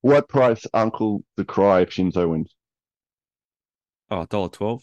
[0.00, 2.54] what price Uncle the Cry if Shinzo wins?
[4.10, 4.82] Oh, dollar twelve.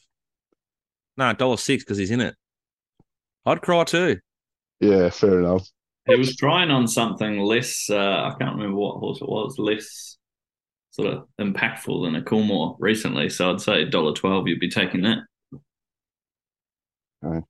[1.17, 2.35] No, dollar six because he's in it.
[3.45, 4.19] I'd cry too.
[4.79, 5.67] Yeah, fair enough.
[6.07, 7.89] He was trying on something less.
[7.89, 9.55] Uh, I can't remember what horse it was.
[9.59, 10.17] Less
[10.91, 13.29] sort of impactful than a Coolmore recently.
[13.29, 14.47] So I'd say dollar twelve.
[14.47, 15.19] You'd be taking that.
[17.21, 17.43] Right.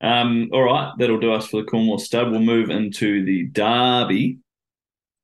[0.00, 0.50] Um.
[0.52, 2.30] All right, that'll do us for the Coolmore stud.
[2.30, 4.38] We'll move into the Derby.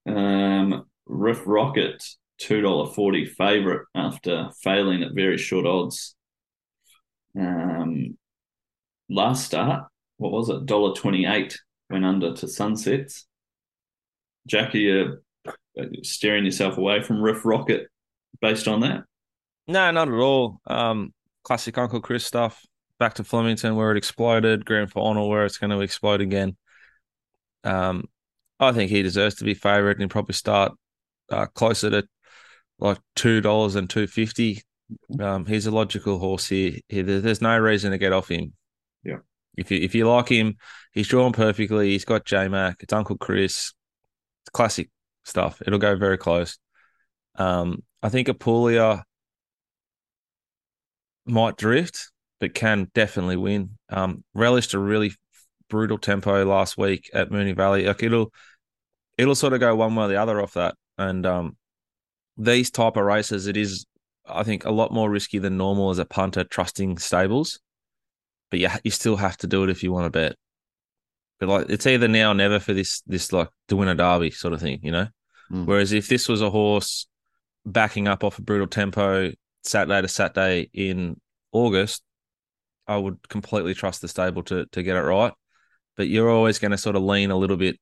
[0.07, 0.87] Um.
[1.07, 2.05] Riff Rocket
[2.39, 6.15] two dollar forty favorite after failing at very short odds.
[7.39, 8.17] Um.
[9.09, 9.85] Last start,
[10.17, 10.67] what was it?
[10.67, 11.57] Dollar twenty eight
[11.89, 13.25] went under to sunsets.
[14.49, 15.21] Jackie, you're
[16.03, 17.87] steering yourself away from Riff Rocket
[18.41, 19.05] based on that?
[19.69, 20.61] No, not at all.
[20.67, 22.67] Um, classic Uncle Chris stuff.
[22.99, 24.65] Back to Flemington where it exploded.
[24.65, 26.57] Grand final where it's going to explode again.
[27.63, 28.09] Um,
[28.59, 30.73] I think he deserves to be favourite and probably start
[31.31, 32.09] uh, closer to
[32.79, 34.63] like two dollars and two fifty.
[35.21, 36.73] Um, he's a logical horse here.
[36.89, 38.53] He, there's no reason to get off him.
[39.03, 39.19] Yeah.
[39.57, 40.57] If you if you like him,
[40.93, 41.91] he's drawn perfectly.
[41.91, 42.77] He's got J Mac.
[42.81, 43.73] It's Uncle Chris.
[44.43, 44.91] It's classic
[45.25, 45.61] stuff.
[45.67, 46.59] It'll go very close.
[47.37, 49.05] Um, I think Apulia
[51.27, 53.71] might drift, but can definitely win.
[53.89, 55.13] Um, relished a really
[55.69, 57.87] brutal tempo last week at Moonee Valley.
[57.87, 58.33] Like it'll
[59.19, 60.77] it'll sort of go one way or the other off that.
[60.99, 61.57] And um,
[62.37, 63.87] these type of races, it is
[64.29, 67.61] I think a lot more risky than normal as a punter trusting stables.
[68.51, 70.37] But you you still have to do it if you want to bet.
[71.39, 74.31] But like it's either now or never for this this like to win a derby
[74.31, 75.09] sort of thing, you know.
[75.51, 75.67] Mm.
[75.67, 77.07] Whereas if this was a horse
[77.65, 81.21] backing up off a brutal tempo Saturday to Saturday in
[81.53, 82.03] August,
[82.87, 85.33] I would completely trust the stable to to get it right.
[85.97, 87.79] But you're always going to sort of lean a little bit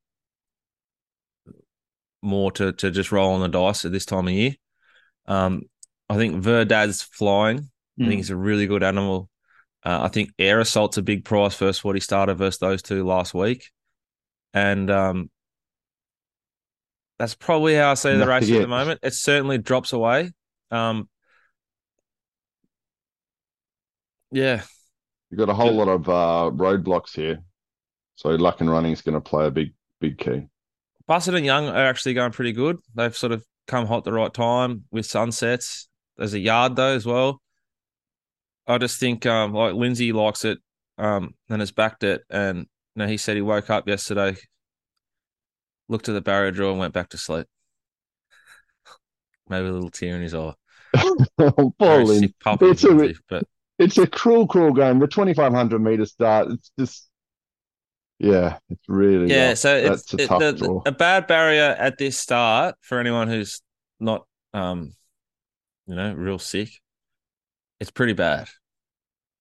[2.24, 4.54] more to to just roll on the dice at this time of year.
[5.26, 5.62] Um,
[6.08, 7.58] I think Verdad's flying.
[7.58, 7.64] Mm.
[8.00, 8.16] I think hmm.
[8.16, 9.28] he's a really good animal.
[9.84, 13.04] Uh, I think Air Assault's a big price versus what he started versus those two
[13.04, 13.70] last week,
[14.54, 15.30] and um,
[17.18, 18.58] that's probably how I see the race yet.
[18.58, 19.00] at the moment.
[19.02, 20.32] It certainly drops away.
[20.70, 21.08] Um,
[24.30, 24.62] yeah,
[25.30, 27.40] you've got a whole lot of uh, roadblocks here,
[28.14, 30.48] so luck and running is going to play a big, big key.
[31.06, 32.78] Bassett and Young are actually going pretty good.
[32.94, 35.88] They've sort of come hot the right time with sunsets.
[36.16, 37.40] There's a yard though as well.
[38.66, 40.58] I just think um, like Lindsay likes it
[40.96, 42.22] um, and has backed it.
[42.30, 44.36] And you know, he said he woke up yesterday,
[45.88, 47.46] looked at the barrier draw, and went back to sleep.
[49.48, 50.54] Maybe a little tear in his eye.
[51.38, 52.20] Poor Very Lin.
[52.20, 53.44] sick puppy, It's a, but
[53.78, 54.98] it's a cruel, cruel game.
[55.00, 57.08] The 2,500 meter start, it's just,
[58.18, 59.50] yeah, it's really, yeah.
[59.50, 59.58] rough.
[59.58, 63.60] So it's that's a it- the- a bad barrier at this start for anyone who's
[64.00, 64.94] not, um,
[65.86, 66.70] you know, real sick.
[67.80, 68.48] It's pretty bad.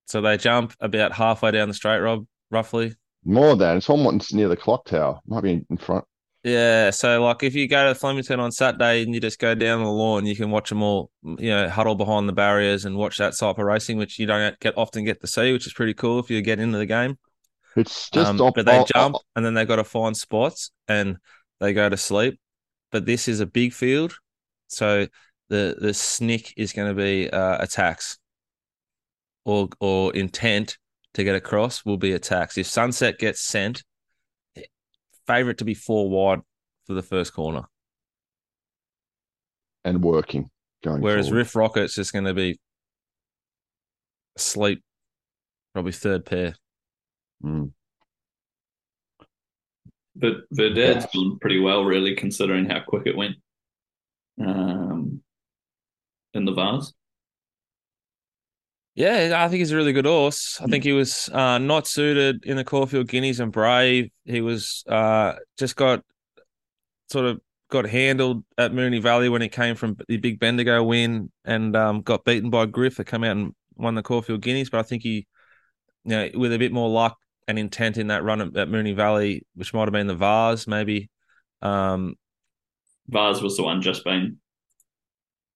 [0.05, 2.95] So they jump about halfway down the straight, Rob, roughly.
[3.23, 5.19] More than it's almost near the clock tower.
[5.25, 6.03] Might be in, in front.
[6.43, 9.81] Yeah, so like if you go to Flemington on Saturday and you just go down
[9.81, 13.17] the lawn, you can watch them all, you know, huddle behind the barriers and watch
[13.19, 15.93] that type of racing, which you don't get often get to see, which is pretty
[15.93, 17.17] cool if you get into the game.
[17.75, 21.17] It's just Um, but they jump and then they got to find spots and
[21.59, 22.39] they go to sleep.
[22.91, 24.15] But this is a big field,
[24.67, 25.07] so
[25.49, 28.17] the the snick is going to be uh, attacks
[29.45, 30.77] or or intent
[31.15, 32.57] to get across will be attacks.
[32.57, 33.83] If Sunset gets sent,
[35.27, 36.41] favorite to be four wide
[36.85, 37.63] for the first corner.
[39.85, 40.49] and working
[40.83, 41.39] going Whereas forward.
[41.39, 42.59] Riff Rocket's just going to be
[44.35, 44.81] asleep,
[45.73, 46.55] probably third pair.
[47.43, 47.71] Mm.
[50.15, 53.35] But Verdad's gone pretty well, really, considering how quick it went
[54.39, 55.21] um,
[56.33, 56.93] in the vase.
[58.95, 60.61] Yeah, I think he's a really good horse.
[60.61, 64.11] I think he was uh, not suited in the Caulfield Guineas and Brave.
[64.23, 66.03] He was uh, just got
[67.09, 71.31] sort of got handled at Moonee Valley when he came from the big Bendigo win
[71.43, 74.69] and um, got beaten by Griff that came out and won the Caulfield Guineas.
[74.69, 75.25] But I think he,
[76.05, 78.95] you know, with a bit more luck and intent in that run at, at Moonee
[78.95, 81.09] Valley, which might have been the Vars, maybe.
[81.61, 82.15] Um,
[83.07, 84.37] Vase was the one just been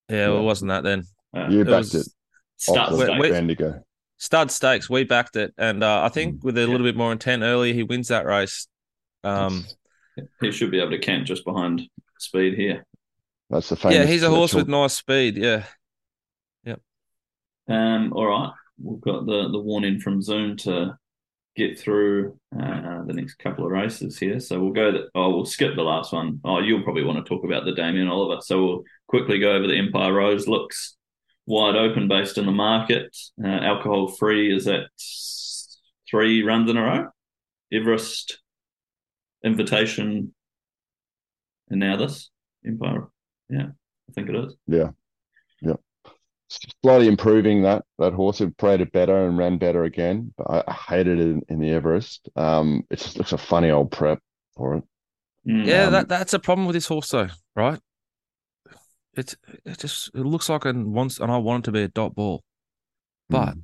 [0.08, 1.04] yeah, well, it wasn't that then.
[1.36, 2.06] uh, You It backed it.
[2.56, 3.30] start off the Wait, wait.
[3.32, 3.82] Bendigo.
[4.16, 4.88] stud stakes.
[4.88, 7.82] We backed it, and uh, I think with a little bit more intent earlier, he
[7.82, 8.66] wins that race.
[9.24, 9.64] Um,
[10.40, 11.82] He should be able to camp just behind
[12.18, 12.84] speed here.
[13.50, 13.96] That's the famous.
[13.98, 15.36] yeah, he's a horse Churchill- with nice speed.
[15.36, 15.64] Yeah,
[16.64, 16.80] Yep.
[17.68, 20.96] Um, all right, we've got the the warning from Zoom to
[21.58, 24.40] get through uh, the next couple of races here.
[24.40, 24.92] So we'll go.
[24.92, 26.40] The, oh, we'll skip the last one.
[26.44, 28.40] Oh, you'll probably want to talk about the Damien Oliver.
[28.40, 30.48] So we'll quickly go over the Empire Rose.
[30.48, 30.96] Looks
[31.46, 33.14] wide open based on the market.
[33.42, 34.84] Uh, alcohol free is at
[36.08, 37.08] three runs in a row.
[37.72, 38.38] Everest,
[39.44, 40.34] Invitation,
[41.68, 42.30] and now this
[42.66, 43.08] Empire.
[43.50, 43.66] Yeah,
[44.08, 44.56] I think it is.
[46.48, 48.40] Slightly improving that that horse.
[48.40, 50.32] It paraded better and ran better again.
[50.36, 52.28] But I, I hated it in, in the Everest.
[52.36, 54.18] Um, it just looks a funny old prep
[54.56, 54.84] for it.
[55.46, 55.66] Mm.
[55.66, 55.84] yeah.
[55.84, 57.78] Um, that that's a problem with this horse, though, right?
[59.14, 59.34] It's
[59.64, 62.14] it just it looks like it wants, and I want it to be a dot
[62.14, 62.42] ball,
[63.28, 63.62] but Mm.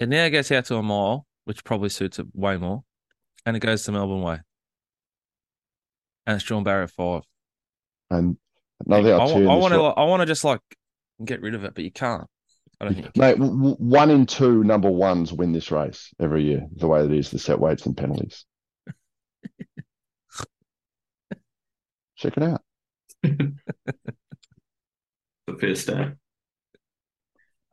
[0.00, 2.84] it now gets out to a mile, which probably suits it way more,
[3.46, 4.40] and it goes to Melbourne Way,
[6.26, 7.22] and it's John Barrett five.
[8.10, 8.36] and
[8.84, 9.38] another I, or two.
[9.42, 10.60] in I want to ro- I want to just like
[11.24, 12.26] get rid of it, but you can't.
[12.80, 13.16] I don't think.
[13.16, 16.66] Mate, w- w- one in two number ones win this race every year.
[16.76, 18.44] The way it is, the set weights and penalties.
[22.16, 22.62] Check it out.
[23.22, 23.54] the
[25.60, 26.12] first day.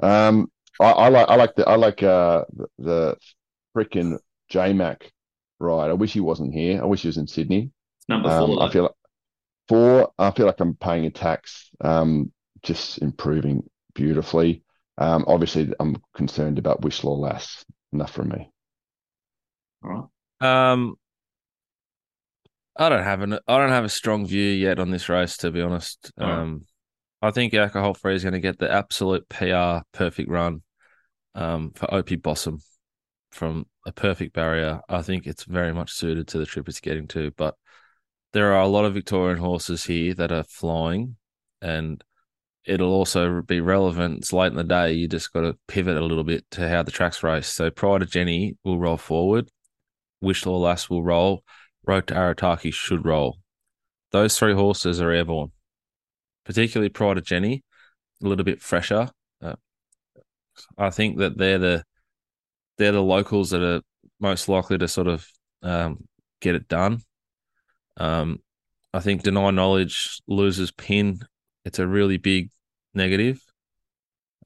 [0.02, 3.18] Um, I, I like I like the I like uh the, the
[3.76, 4.18] freaking
[4.50, 5.12] J Mac
[5.60, 5.90] ride.
[5.90, 6.82] I wish he wasn't here.
[6.82, 7.72] I wish he was in Sydney.
[8.08, 8.64] Number Um, four.
[8.64, 8.92] I feel like
[9.68, 10.12] four.
[10.18, 11.70] I feel like I'm paying a tax.
[11.82, 12.32] Um,
[12.64, 14.64] just improving beautifully.
[14.98, 17.66] Um, obviously I'm concerned about Wishlaw Lass.
[17.92, 18.52] Enough from me.
[19.84, 20.10] All
[20.42, 20.72] right.
[20.72, 20.96] Um,
[22.76, 25.52] I don't have an I don't have a strong view yet on this race, to
[25.52, 26.12] be honest.
[26.20, 26.40] All right.
[26.40, 26.66] Um,
[27.22, 30.62] I think alcohol free is going to get the absolute PR perfect run.
[31.36, 32.60] Um, for Opie Bosson
[33.32, 34.82] from a perfect barrier.
[34.90, 37.56] I think it's very much suited to the trip it's getting to, but
[38.34, 41.18] there are a lot of Victorian horses here that are flying,
[41.62, 42.04] and
[42.66, 44.20] it'll also be relevant.
[44.20, 44.94] It's late in the day.
[44.94, 47.48] You just got to pivot a little bit to how the track's race.
[47.48, 49.50] So Pride of Jenny will roll forward.
[50.24, 51.44] Wishlaw Lass will roll.
[51.86, 53.38] Road to Arataki should roll.
[54.12, 55.52] Those three horses are airborne,
[56.46, 57.64] particularly Pride of Jenny,
[58.24, 59.10] a little bit fresher.
[59.42, 59.56] Uh,
[60.78, 61.84] I think that they're the
[62.78, 63.82] they're the locals that are
[64.20, 65.28] most likely to sort of
[65.62, 66.08] um,
[66.42, 67.02] get it done.
[67.98, 68.42] Um,
[68.94, 71.20] I think deny knowledge loses pin.
[71.66, 72.50] It's a really big
[72.94, 73.42] negative.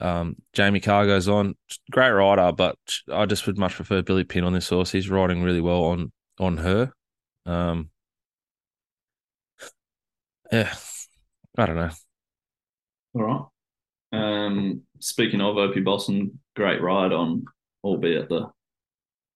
[0.02, 1.56] Um, Jamie Kah goes on,
[1.92, 2.78] great rider, but
[3.12, 4.92] I just would much prefer Billy Pin on this horse.
[4.92, 6.92] He's riding really well on on her.
[7.46, 7.90] Um,
[10.52, 10.74] yeah,
[11.58, 11.90] I don't know.
[13.14, 13.46] All right.
[14.12, 17.46] Um, speaking of Opie Bosson, great ride on,
[17.84, 18.50] albeit the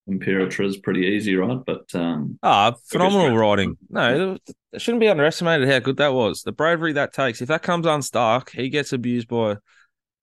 [0.10, 1.60] Imperatriz pretty easy right?
[1.66, 3.78] but um, ah, phenomenal riding.
[3.90, 4.38] No,
[4.72, 6.44] it shouldn't be underestimated how good that was.
[6.44, 7.42] The bravery that takes.
[7.42, 9.58] If that comes unstuck, he gets abused by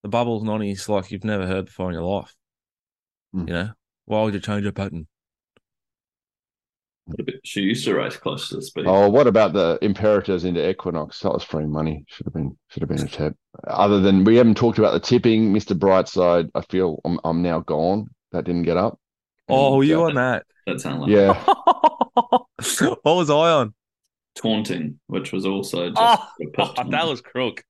[0.03, 2.35] the bubbles nonnies like you've never heard before in your life.
[3.35, 3.49] Mm.
[3.49, 3.71] You know,
[4.07, 5.07] why would you change your pattern?
[7.43, 8.87] She used to race close to the speed.
[8.87, 11.21] Oh, what about the Imperatriz into Equinox?
[11.21, 12.05] That was free money.
[12.09, 13.37] Should have been should have been a tip.
[13.67, 16.51] Other than we haven't talked about the tipping, Mister Brightside.
[16.55, 18.09] I feel I'm I'm now gone.
[18.33, 18.99] That didn't get up.
[19.49, 20.47] Oh, you on that?
[20.67, 21.43] That sounded like yeah.
[23.03, 23.75] what was I on?
[24.35, 27.63] Taunting, which was also just oh, that was crook.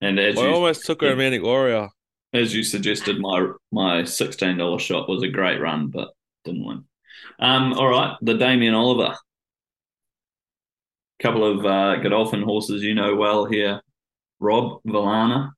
[0.00, 1.88] And as I you, almost took a romantic warrior.
[2.32, 6.08] As you suggested, my my sixteen dollar shot was a great run, but
[6.44, 6.84] didn't win.
[7.38, 9.16] Um, all right, the Damien Oliver.
[11.20, 13.80] Couple of uh, Godolphin horses you know well here.
[14.40, 15.52] Rob Villana.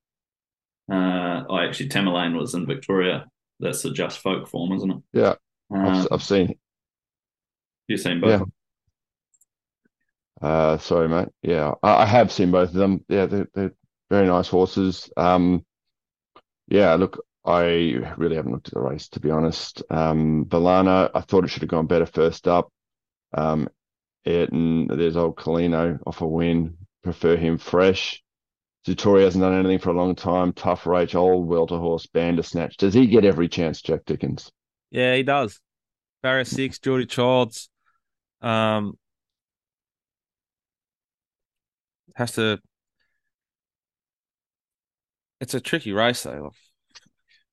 [0.88, 3.26] Uh, oh, actually, Tamerlane was in Victoria.
[3.60, 4.98] That's a just folk form, isn't it?
[5.12, 5.34] Yeah,
[5.70, 6.58] um, I've, I've, seen.
[7.88, 8.42] You've seen both.
[10.42, 10.48] Yeah.
[10.48, 11.28] Uh, sorry, mate.
[11.42, 13.04] Yeah, I, I, have seen both of them.
[13.08, 13.74] Yeah, they're, they're
[14.10, 15.10] very nice horses.
[15.16, 15.64] Um,
[16.68, 17.62] yeah, look, I
[18.16, 19.82] really haven't looked at the race to be honest.
[19.88, 22.70] Um, Villana, I thought it should have gone better first up.
[23.32, 23.68] Um,
[24.26, 26.76] Ayrton, there's old Colino off a win.
[27.02, 28.22] Prefer him fresh.
[28.86, 30.52] Zutori hasn't done anything for a long time.
[30.52, 32.76] Tough Rach, old welter horse, Bandersnatch.
[32.76, 34.50] Does he get every chance, Jack Dickens?
[34.90, 35.60] Yeah, he does.
[36.22, 37.68] Barrier six, Geordie Childs.
[38.40, 38.96] Um,
[42.14, 42.60] has to.
[45.40, 46.52] It's a tricky race though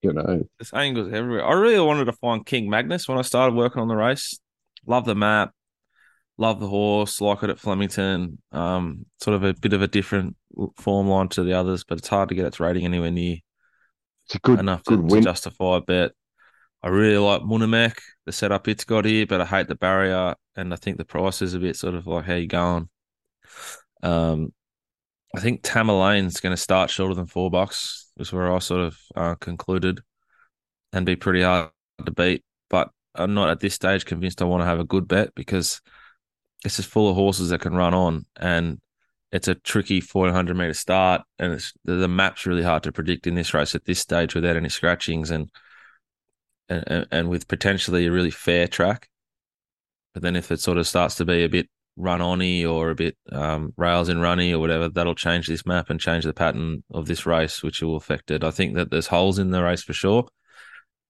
[0.03, 0.43] you know.
[0.59, 1.45] This angles everywhere.
[1.45, 4.37] I really wanted to find King Magnus when I started working on the race.
[4.85, 5.51] Love the map,
[6.37, 8.39] love the horse, like it at Flemington.
[8.51, 10.35] Um, sort of a bit of a different
[10.77, 13.37] form line to the others, but it's hard to get its rating anywhere near.
[14.25, 16.11] It's a good enough good to, to, justify a bet.
[16.81, 20.73] I really like Munhamek, the setup it's got here, but I hate the barrier, and
[20.73, 22.89] I think the price is a bit sort of like how you going.
[24.01, 24.53] Um,
[25.35, 28.97] I think Tamerlane's going to start shorter than four bucks Is where I sort of
[29.15, 30.01] uh, concluded
[30.91, 31.71] and be pretty hard
[32.05, 32.43] to beat.
[32.69, 35.81] But I'm not at this stage convinced I want to have a good bet because
[36.63, 38.79] it's just full of horses that can run on and
[39.33, 43.33] it's a tricky 400 meter start and it's the map's really hard to predict in
[43.33, 45.49] this race at this stage without any scratchings and
[46.69, 49.09] and, and with potentially a really fair track.
[50.13, 51.67] But then if it sort of starts to be a bit
[51.97, 55.89] run ony or a bit um, rails in runny or whatever, that'll change this map
[55.89, 58.43] and change the pattern of this race, which will affect it.
[58.43, 60.27] I think that there's holes in the race for sure,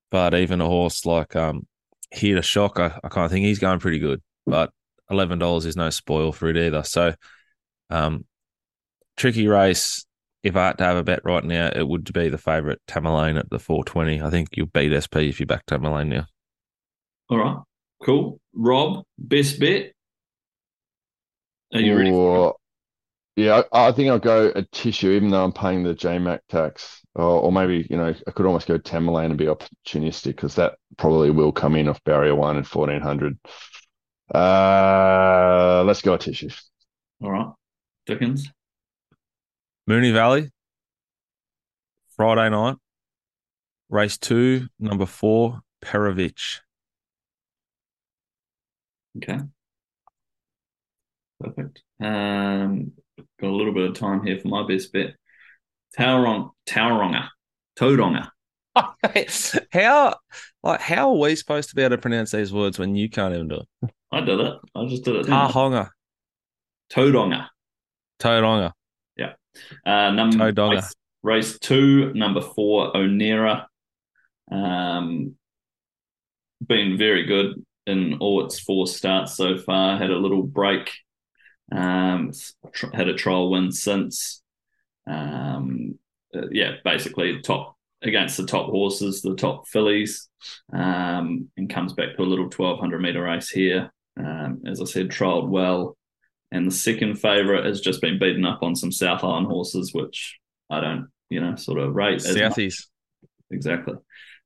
[0.09, 1.67] but even a horse like um,
[2.11, 4.71] Here to Shock, I, I kind of think he's going pretty good, but
[5.09, 6.83] eleven dollars is no spoil for it either.
[6.83, 7.13] So,
[7.93, 8.25] um,
[9.17, 10.05] tricky race.
[10.43, 13.39] If I had to have a bet right now, it would be the favourite Tamerlane
[13.39, 14.21] at the 420.
[14.21, 16.25] I think you'll beat SP if you back Tamerlane now.
[17.29, 17.57] All right,
[18.03, 18.41] cool.
[18.53, 19.93] Rob, best bet
[21.73, 22.11] are you ready?
[22.11, 22.55] Or,
[23.35, 27.01] yeah, I, I, think I'll go a tissue, even though I'm paying the JMAC tax.
[27.15, 30.75] Or, or maybe, you know, I could almost go Tamerlane and be opportunistic because that
[30.97, 33.37] probably will come in off barrier one at 1400.
[34.33, 36.49] Uh, let's go a tissue.
[37.21, 37.47] All right.
[38.05, 38.49] Dickens.
[39.89, 40.51] Moonee Valley.
[42.15, 42.75] Friday night.
[43.89, 46.59] Race two, number four, Perovich.
[49.17, 49.39] Okay.
[51.39, 51.83] Perfect.
[51.99, 52.93] Um,
[53.39, 55.13] got a little bit of time here for my best bet.
[55.97, 57.27] Taurong, Tauranga,
[57.77, 58.29] Tauranga.
[59.71, 60.15] how,
[60.63, 63.35] like, how are we supposed to be able to pronounce these words when you can't
[63.35, 63.91] even do it?
[64.11, 64.53] I did it.
[64.75, 65.27] I just did it.
[65.27, 65.89] Tahonga.
[66.91, 67.47] Tauranga.
[68.23, 68.71] Tauranga.
[69.15, 69.33] Yeah.
[69.85, 73.65] Uh, number race, race, two, number four, Onera.
[74.51, 75.35] Um,
[76.65, 79.97] been very good in all its four starts so far.
[79.97, 80.91] Had a little break
[81.71, 82.31] um,
[82.93, 84.41] had a trial win since.
[85.07, 85.97] Um,
[86.35, 90.29] uh, yeah, basically top against the top horses, the top fillies,
[90.73, 93.91] um, and comes back to a little 1200 meter race here.
[94.17, 95.97] Um, as I said, trialled well.
[96.53, 100.39] And the second favourite has just been beaten up on some South Island horses, which
[100.69, 102.19] I don't, you know, sort of rate.
[102.19, 102.85] Southies.
[103.49, 103.95] Exactly.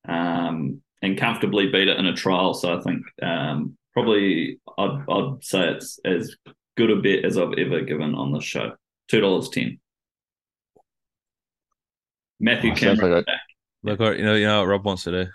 [0.08, 2.54] Um, and comfortably beat it in a trial.
[2.54, 6.34] So I think um, probably I'd, I'd say it's as
[6.78, 8.72] good a bet as I've ever given on this show.
[9.12, 9.78] $2.10.
[12.40, 13.12] Matthew oh, Cameron.
[13.84, 14.00] Like.
[14.00, 15.30] Look, you know, you know what Rob wants to do.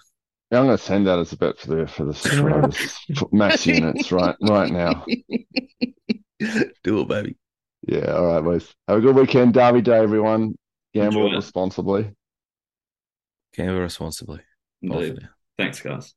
[0.50, 4.12] Yeah, I'm going to send that as a bet for the for the max units
[4.12, 5.04] right right now.
[6.84, 7.36] Do it, baby.
[7.86, 8.12] Yeah.
[8.12, 8.72] All right, boys.
[8.88, 9.54] Have a good weekend.
[9.54, 10.54] Derby day, everyone.
[10.94, 12.12] Gamble responsibly.
[13.54, 14.40] Gamble responsibly.
[15.58, 16.14] Thanks, guys.